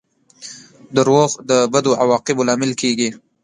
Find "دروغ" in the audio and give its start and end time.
0.95-1.29